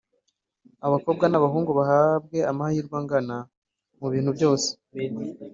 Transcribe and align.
abakobwa 0.87 1.25
n’abahungu 1.27 1.71
bahabwe 1.79 2.37
amahirwe 2.51 2.95
angana 2.99 3.37
mu 3.99 4.07
bintu 4.13 4.29
byose. 4.37 4.69